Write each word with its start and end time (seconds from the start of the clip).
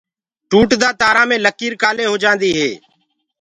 ٽوٽدآ 0.49 0.89
تآرآ 1.01 1.23
مي 1.29 1.37
لڪيٚر 1.45 1.73
ڪآلي 1.83 2.03
هوجآنديٚ 2.11 2.57
هي؟ 2.59 2.69